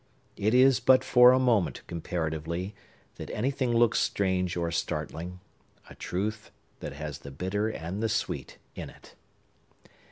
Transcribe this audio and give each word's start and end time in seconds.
It 0.35 0.55
is 0.55 0.79
but 0.79 1.03
for 1.03 1.31
a 1.31 1.37
moment, 1.37 1.83
comparatively, 1.85 2.73
that 3.17 3.29
anything 3.29 3.71
looks 3.71 3.99
strange 3.99 4.57
or 4.57 4.71
startling,—a 4.71 5.93
truth 5.93 6.49
that 6.79 6.93
has 6.93 7.19
the 7.19 7.29
bitter 7.29 7.69
and 7.69 8.01
the 8.01 8.09
sweet 8.09 8.57
in 8.73 8.89
it. 8.89 9.13